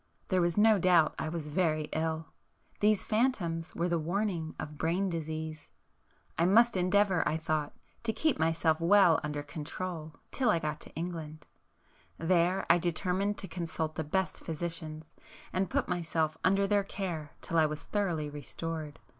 There 0.29 0.41
was 0.41 0.57
no 0.57 0.79
doubt 0.79 1.13
I 1.19 1.29
was 1.29 1.49
very 1.49 1.83
ill;—these 1.93 3.03
phantoms 3.03 3.75
were 3.75 3.87
the 3.87 3.99
warning 3.99 4.55
of 4.57 4.75
brain 4.79 5.11
disease. 5.11 5.69
I 6.39 6.45
must 6.47 6.75
endeavour, 6.75 7.21
I 7.27 7.37
thought, 7.37 7.75
to 8.01 8.11
keep 8.11 8.39
myself 8.39 8.79
well 8.81 9.19
under 9.23 9.43
control 9.43 10.15
till 10.31 10.49
I 10.49 10.57
got 10.57 10.79
to 10.79 10.95
England,—there 10.95 12.65
I 12.67 12.79
determined 12.79 13.37
to 13.37 13.47
consult 13.47 13.93
the 13.93 14.03
best 14.03 14.39
physicians, 14.43 15.13
and 15.53 15.69
put 15.69 15.87
myself 15.87 16.35
under 16.43 16.65
their 16.65 16.83
care 16.83 17.33
till 17.39 17.59
I 17.59 17.67
was 17.67 17.83
thoroughly 17.83 18.27
restored. 18.27 18.97